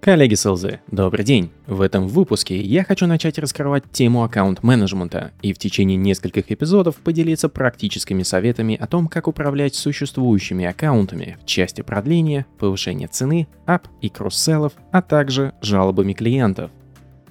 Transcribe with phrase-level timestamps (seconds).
[0.00, 1.50] Коллеги СЛЗ, добрый день!
[1.66, 7.50] В этом выпуске я хочу начать раскрывать тему аккаунт-менеджмента и в течение нескольких эпизодов поделиться
[7.50, 14.08] практическими советами о том, как управлять существующими аккаунтами в части продления, повышения цены, ап и
[14.08, 16.70] кросс-селлов, а также жалобами клиентов.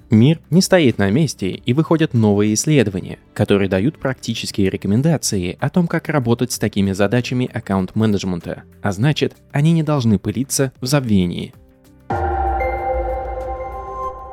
[0.08, 5.88] Мир не стоит на месте и выходят новые исследования, которые дают практические рекомендации о том,
[5.88, 11.52] как работать с такими задачами аккаунт-менеджмента, а значит, они не должны пылиться в забвении–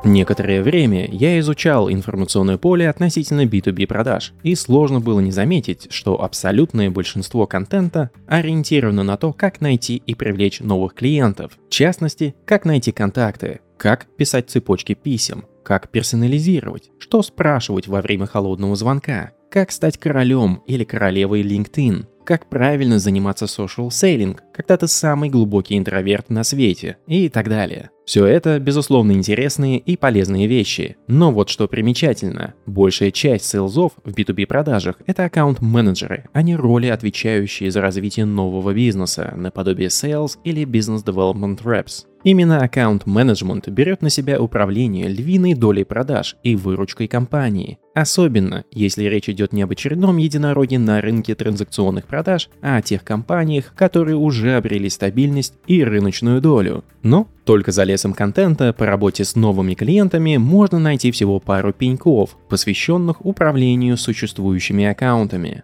[0.07, 6.23] Некоторое время я изучал информационное поле относительно B2B продаж, и сложно было не заметить, что
[6.23, 12.63] абсолютное большинство контента ориентировано на то, как найти и привлечь новых клиентов, в частности, как
[12.63, 19.71] найти контакты, как писать цепочки писем, как персонализировать, что спрашивать во время холодного звонка, как
[19.71, 26.29] стать королем или королевой LinkedIn, как правильно заниматься social selling, когда ты самый глубокий интроверт
[26.29, 27.89] на свете и так далее.
[28.05, 30.97] Все это, безусловно, интересные и полезные вещи.
[31.07, 36.87] Но вот что примечательно, большая часть сейлзов в B2B продажах– это аккаунт-менеджеры, а не роли,
[36.87, 42.05] отвечающие за развитие нового бизнеса, наподобие sales или business development reps.
[42.27, 47.79] Именно аккаунт-менеджмент берет на себя управление львиной долей продаж и выручкой компании.
[47.95, 53.05] Особенно, если речь идет не об очередном единороге на рынке транзакционных продаж, а о тех
[53.05, 56.83] компаниях, которые уже обрели стабильность и рыночную долю.
[57.01, 62.35] Но только за лесом контента по работе с новыми клиентами можно найти всего пару пеньков,
[62.49, 65.63] посвященных управлению существующими аккаунтами.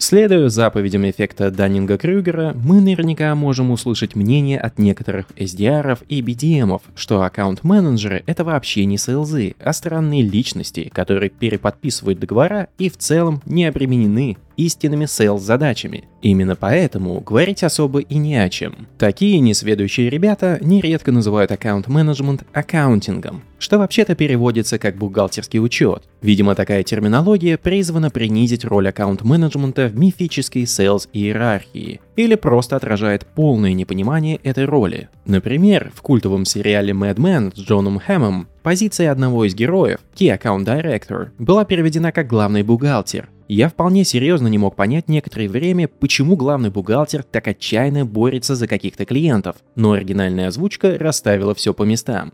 [0.00, 7.22] Следуя заповедям эффекта Даннинга-Крюгера, мы наверняка можем услышать мнение от некоторых SDR и BDM, что
[7.22, 13.64] аккаунт-менеджеры— это вообще не сейлзы, а странные личности, которые переподписывают договора и в целом не
[13.64, 16.04] обременены истинными сейлс-задачами.
[16.20, 18.88] Именно поэтому говорить особо и не о чем.
[18.98, 26.02] Такие несведущие ребята нередко называют аккаунт-менеджмент аккаунтингом, что вообще-то переводится как бухгалтерский учет.
[26.20, 34.40] Видимо, такая терминология призвана принизить роль аккаунт-менеджмента в мифической сейлс-иерархии, или просто отражает полное непонимание
[34.42, 35.08] этой роли.
[35.24, 40.64] Например, в культовом сериале Mad Men с Джоном Хэмом позиция одного из героев, Key Account
[40.64, 46.36] Director, была переведена как главный бухгалтер, я вполне серьезно не мог понять некоторое время, почему
[46.36, 52.32] главный бухгалтер так отчаянно борется за каких-то клиентов, но оригинальная озвучка расставила все по местам.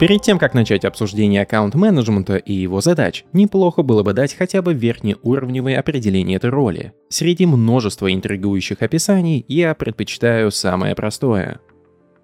[0.00, 4.74] Перед тем, как начать обсуждение аккаунт-менеджмента и его задач, неплохо было бы дать хотя бы
[4.74, 6.92] верхнеуровневое определение этой роли.
[7.08, 11.60] Среди множества интригующих описаний я предпочитаю самое простое.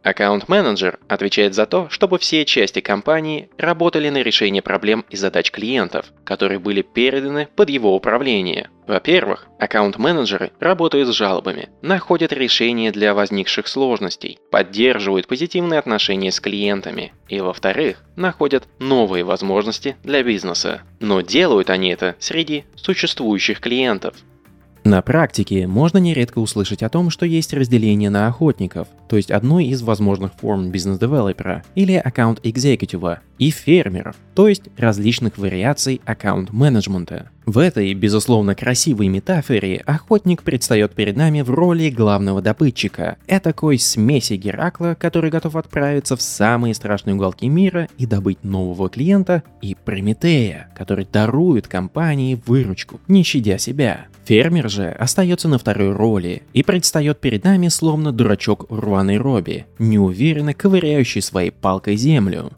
[0.09, 6.07] Аккаунт-менеджер отвечает за то, чтобы все части компании работали на решение проблем и задач клиентов,
[6.25, 8.71] которые были переданы под его управление.
[8.87, 17.13] Во-первых, аккаунт-менеджеры работают с жалобами, находят решения для возникших сложностей, поддерживают позитивные отношения с клиентами
[17.29, 20.81] и, во-вторых, находят новые возможности для бизнеса.
[21.01, 24.15] Но делают они это среди существующих клиентов.
[24.89, 29.67] На практике можно нередко услышать о том, что есть разделение на охотников, то есть одной
[29.67, 37.31] из возможных форм бизнес-девелопера или аккаунт-экзекутива, и фермеров, то есть различных вариаций аккаунт-менеджмента.
[37.47, 43.17] В этой, безусловно, красивой метафоре охотник предстает перед нами в роли главного добытчика.
[43.27, 48.91] Это такой смеси Геракла, который готов отправиться в самые страшные уголки мира и добыть нового
[48.91, 54.09] клиента, и Прометея, который дарует компании выручку, не щадя себя.
[54.27, 60.53] Фермер же остается на второй роли и предстает перед нами словно дурачок рваной робе, неуверенно
[60.53, 62.53] ковыряющий своей палкой землю.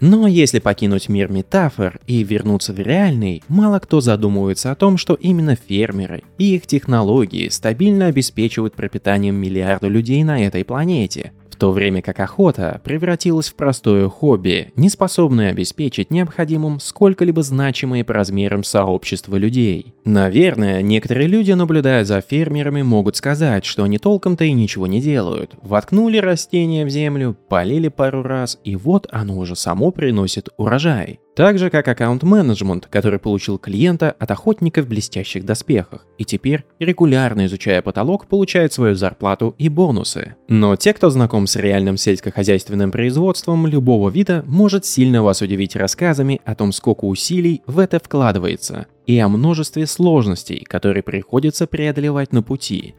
[0.00, 5.14] Но если покинуть мир метафор и вернуться в реальный, мало кто задумывается о том, что
[5.14, 11.72] именно фермеры и их технологии стабильно обеспечивают пропитанием миллиарда людей на этой планете, в то
[11.72, 18.62] время как охота превратилась в простое хобби, не способное обеспечить необходимым сколько-либо значимое по размерам
[18.62, 19.94] сообщество людей.
[20.04, 25.54] Наверное, некоторые люди, наблюдая за фермерами, могут сказать, что они толком-то и ничего не делают.
[25.62, 31.20] Воткнули растение в землю, полили пару раз, и вот оно уже само приносит урожай.
[31.36, 37.44] Так же, как аккаунт-менеджмент, который получил клиента от охотника в блестящих доспехах, и теперь, регулярно
[37.44, 40.34] изучая потолок, получает свою зарплату и бонусы.
[40.48, 46.40] Но те, кто знаком с реальным сельскохозяйственным производством любого вида, может сильно вас удивить рассказами
[46.46, 52.42] о том, сколько усилий в это вкладывается, и о множестве сложностей, которые приходится преодолевать на
[52.42, 52.94] пути.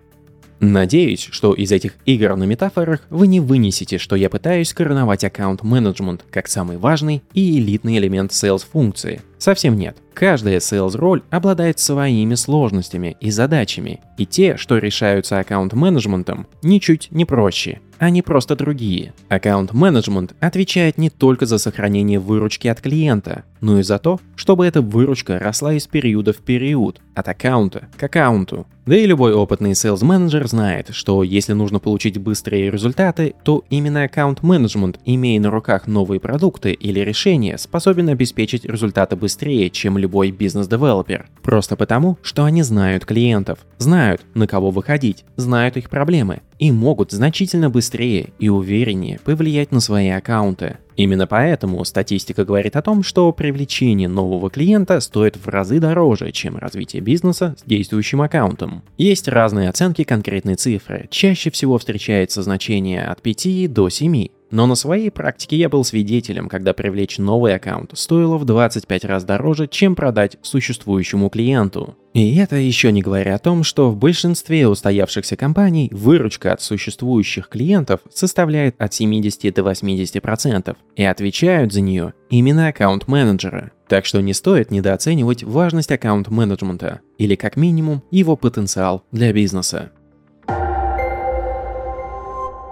[0.60, 6.26] Надеюсь, что из этих игр на метафорах вы не вынесете, что я пытаюсь короновать аккаунт-менеджмент
[6.32, 9.22] как самый важный и элитный элемент sales функции.
[9.38, 9.98] Совсем нет.
[10.14, 17.26] Каждая sales роль обладает своими сложностями и задачами, и те, что решаются аккаунт-менеджментом, ничуть не
[17.26, 17.82] проще.
[18.00, 19.14] Не просто другие.
[19.30, 24.82] Аккаунт-менеджмент отвечает не только за сохранение выручки от клиента, но и за то, чтобы эта
[24.82, 28.68] выручка росла из периода в период, от аккаунта к аккаунту.
[28.86, 34.04] Да и любой опытный sales менеджер знает, что если нужно получить быстрые результаты, то именно
[34.04, 41.28] аккаунт-менеджмент, имея на руках новые продукты или решения, способен обеспечить результаты быстрее, чем любой бизнес-девелопер.
[41.42, 47.12] Просто потому, что они знают клиентов, знают, на кого выходить, знают их проблемы и могут
[47.12, 50.78] значительно быстрее и увереннее повлиять на свои аккаунты.
[50.96, 56.58] Именно поэтому статистика говорит о том, что привлечение нового клиента стоит в разы дороже, чем
[56.58, 58.82] развитие бизнеса с действующим аккаунтом.
[58.98, 64.28] Есть разные оценки конкретной цифры, чаще всего встречается значение от 5 до 7.
[64.50, 69.24] Но на своей практике я был свидетелем, когда привлечь новый аккаунт стоило в 25 раз
[69.24, 71.96] дороже, чем продать существующему клиенту.
[72.14, 77.50] И это еще не говоря о том, что в большинстве устоявшихся компаний выручка от существующих
[77.50, 83.72] клиентов составляет от 70 до 80%, и отвечают за нее именно аккаунт-менеджеры.
[83.88, 89.92] Так что не стоит недооценивать важность аккаунт-менеджмента, или как минимум его потенциал для бизнеса.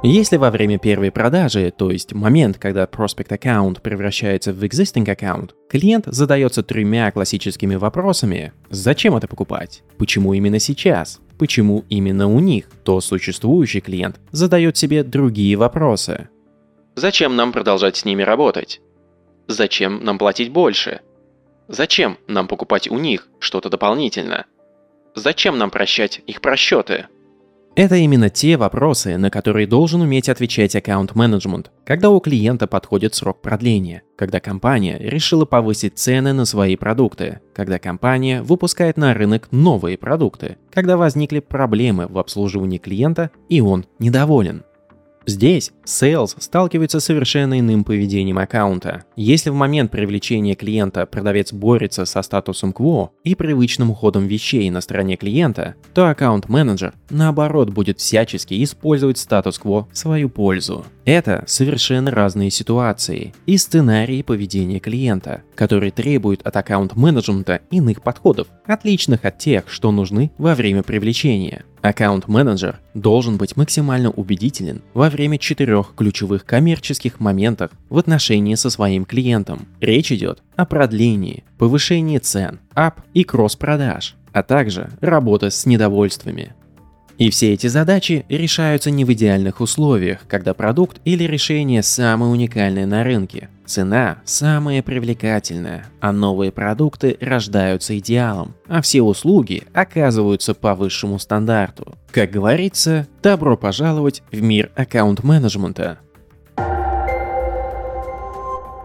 [0.04, 5.56] Если во время первой продажи, то есть момент, когда Prospect аккаунт превращается в Existing аккаунт,
[5.70, 8.54] клиент задается тремя классическими вопросами.
[8.70, 9.84] Зачем это покупать?
[9.98, 11.20] Почему именно сейчас?
[11.40, 12.70] Почему именно у них?
[12.84, 16.30] То существующий клиент задает себе другие вопросы.
[16.96, 18.82] Зачем нам продолжать с ними работать?
[19.48, 21.02] Зачем нам платить больше?
[21.68, 24.46] Зачем нам покупать у них что-то дополнительно?
[25.16, 27.08] Зачем нам прощать их просчеты?
[27.76, 33.42] Это именно те вопросы, на которые должен уметь отвечать аккаунт-менеджмент, когда у клиента подходит срок
[33.42, 39.98] продления, когда компания решила повысить цены на свои продукты, когда компания выпускает на рынок новые
[39.98, 44.64] продукты, когда возникли проблемы в обслуживании клиента и он недоволен.
[45.28, 49.06] Здесь Sales сталкивается с совершенно иным поведением аккаунта.
[49.16, 54.82] Если в момент привлечения клиента продавец борется со статусом quo и привычным ходом вещей на
[54.82, 60.86] стороне клиента, то аккаунт-менеджер, наоборот, будет всячески использовать статус-кво в свою пользу.
[61.06, 69.26] Это совершенно разные ситуации и сценарии поведения клиента, которые требуют от аккаунт-менеджмента иных подходов, отличных
[69.26, 71.64] от тех, что нужны во время привлечения.
[71.86, 79.06] Аккаунт-менеджер должен быть максимально убедителен во время четырех ключевых коммерческих моментов в отношении со своим
[79.06, 79.68] клиентом.
[79.82, 86.56] Речь идет о продлении, повышении цен, ап и кросс-продаж, а также работа с недовольствами.
[87.18, 92.86] И все эти задачи решаются не в идеальных условиях, когда продукт или решение самое уникальное
[92.86, 100.76] на рынке, цена самая привлекательная, а новые продукты рождаются идеалом, а все услуги оказываются по
[100.76, 101.96] высшему стандарту.
[102.12, 106.00] Как говорится, добро пожаловать в мир аккаунт-менеджмента.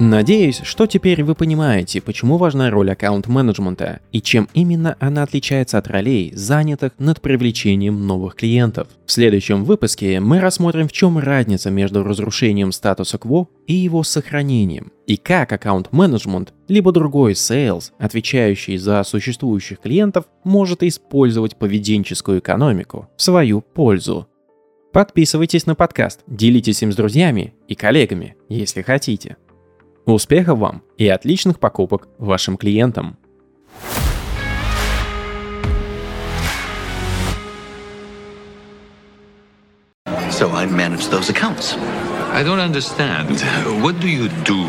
[0.01, 5.89] Надеюсь, что теперь вы понимаете, почему важна роль аккаунт-менеджмента и чем именно она отличается от
[5.89, 8.89] ролей, занятых над привлечением новых клиентов.
[9.05, 14.91] В следующем выпуске мы рассмотрим, в чем разница между разрушением статуса кво и его сохранением,
[15.07, 23.23] и как аккаунт-менеджмент, либо другой sales, отвечающий за существующих клиентов, может использовать поведенческую экономику в
[23.23, 24.27] свою пользу.
[24.95, 29.37] Подписывайтесь на подкаст, делитесь им с друзьями и коллегами, если хотите.
[30.07, 33.17] Успехов вам и отличных покупок вашим клиентам!
[40.31, 41.75] So I manage those accounts.
[42.33, 43.41] I don't understand.
[43.83, 44.65] What do you do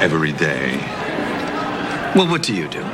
[0.00, 0.76] every day?
[2.14, 2.84] Well, what do you do?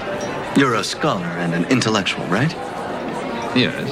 [0.56, 2.52] You're a scholar and an intellectual, right?
[3.56, 3.90] Yes.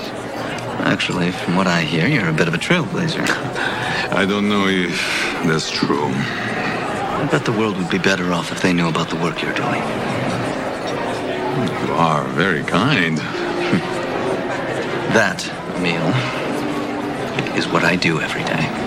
[0.85, 3.26] Actually, from what I hear, you're a bit of a trailblazer.
[4.12, 5.00] I don't know if
[5.44, 6.12] that's true.
[7.18, 9.54] I bet the world would be better off if they knew about the work you're
[9.54, 9.82] doing.
[11.87, 13.18] You are very kind.
[15.16, 15.46] That,
[15.76, 16.04] Emil,
[17.56, 18.86] is what I do every day.